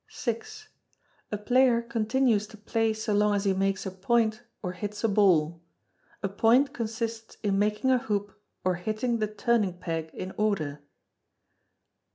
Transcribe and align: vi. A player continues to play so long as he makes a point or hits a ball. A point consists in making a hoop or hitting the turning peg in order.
vi. 0.25 0.35
A 1.31 1.37
player 1.37 1.79
continues 1.79 2.47
to 2.47 2.57
play 2.57 2.91
so 2.91 3.13
long 3.13 3.35
as 3.35 3.43
he 3.45 3.53
makes 3.53 3.85
a 3.85 3.91
point 3.91 4.41
or 4.63 4.71
hits 4.71 5.03
a 5.03 5.07
ball. 5.07 5.61
A 6.23 6.27
point 6.27 6.73
consists 6.73 7.37
in 7.43 7.59
making 7.59 7.91
a 7.91 7.99
hoop 7.99 8.33
or 8.65 8.73
hitting 8.77 9.19
the 9.19 9.27
turning 9.27 9.77
peg 9.77 10.09
in 10.15 10.33
order. 10.37 10.81